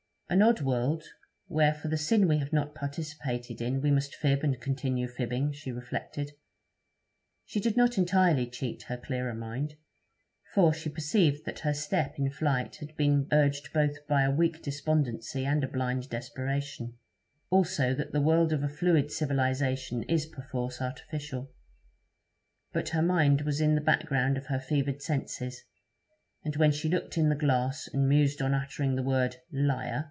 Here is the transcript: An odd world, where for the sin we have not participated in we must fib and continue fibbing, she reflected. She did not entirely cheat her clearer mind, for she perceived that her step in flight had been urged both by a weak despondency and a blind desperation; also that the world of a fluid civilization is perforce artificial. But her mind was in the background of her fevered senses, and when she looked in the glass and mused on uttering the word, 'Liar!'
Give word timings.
An 0.29 0.41
odd 0.41 0.61
world, 0.61 1.03
where 1.47 1.73
for 1.73 1.89
the 1.89 1.97
sin 1.97 2.25
we 2.25 2.37
have 2.37 2.53
not 2.53 2.73
participated 2.73 3.59
in 3.59 3.81
we 3.81 3.91
must 3.91 4.15
fib 4.15 4.45
and 4.45 4.57
continue 4.61 5.05
fibbing, 5.09 5.51
she 5.51 5.73
reflected. 5.73 6.31
She 7.45 7.59
did 7.59 7.75
not 7.75 7.97
entirely 7.97 8.47
cheat 8.47 8.83
her 8.83 8.95
clearer 8.95 9.33
mind, 9.33 9.75
for 10.53 10.73
she 10.73 10.89
perceived 10.89 11.43
that 11.43 11.59
her 11.59 11.73
step 11.73 12.17
in 12.17 12.29
flight 12.29 12.77
had 12.77 12.95
been 12.95 13.27
urged 13.33 13.73
both 13.73 14.07
by 14.07 14.21
a 14.23 14.31
weak 14.31 14.61
despondency 14.61 15.45
and 15.45 15.65
a 15.65 15.67
blind 15.67 16.09
desperation; 16.09 16.97
also 17.49 17.93
that 17.93 18.13
the 18.13 18.21
world 18.21 18.53
of 18.53 18.63
a 18.63 18.69
fluid 18.69 19.11
civilization 19.11 20.03
is 20.03 20.25
perforce 20.25 20.81
artificial. 20.81 21.51
But 22.71 22.87
her 22.95 23.01
mind 23.01 23.41
was 23.41 23.59
in 23.59 23.75
the 23.75 23.81
background 23.81 24.37
of 24.37 24.45
her 24.45 24.61
fevered 24.61 25.01
senses, 25.01 25.61
and 26.45 26.55
when 26.55 26.71
she 26.71 26.87
looked 26.87 27.17
in 27.17 27.27
the 27.27 27.35
glass 27.35 27.89
and 27.93 28.07
mused 28.07 28.41
on 28.41 28.53
uttering 28.53 28.95
the 28.95 29.03
word, 29.03 29.35
'Liar!' 29.51 29.99